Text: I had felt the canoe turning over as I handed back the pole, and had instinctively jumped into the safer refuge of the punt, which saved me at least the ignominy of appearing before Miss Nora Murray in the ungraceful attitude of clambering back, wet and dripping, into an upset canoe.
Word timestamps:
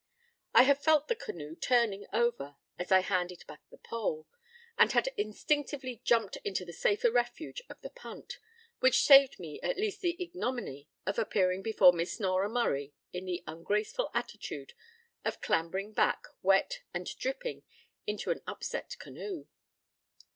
I 0.55 0.63
had 0.63 0.79
felt 0.79 1.09
the 1.09 1.15
canoe 1.15 1.55
turning 1.55 2.07
over 2.11 2.55
as 2.79 2.91
I 2.91 3.01
handed 3.01 3.45
back 3.45 3.61
the 3.69 3.77
pole, 3.77 4.27
and 4.75 4.91
had 4.93 5.13
instinctively 5.15 6.01
jumped 6.03 6.37
into 6.37 6.65
the 6.65 6.73
safer 6.73 7.11
refuge 7.11 7.61
of 7.69 7.79
the 7.81 7.91
punt, 7.91 8.39
which 8.79 9.03
saved 9.03 9.37
me 9.37 9.59
at 9.61 9.77
least 9.77 10.01
the 10.01 10.15
ignominy 10.17 10.89
of 11.05 11.19
appearing 11.19 11.61
before 11.61 11.93
Miss 11.93 12.19
Nora 12.19 12.49
Murray 12.49 12.93
in 13.13 13.25
the 13.25 13.43
ungraceful 13.45 14.09
attitude 14.15 14.73
of 15.23 15.39
clambering 15.39 15.93
back, 15.93 16.23
wet 16.41 16.81
and 16.95 17.05
dripping, 17.17 17.61
into 18.07 18.31
an 18.31 18.41
upset 18.47 18.97
canoe. 18.97 19.45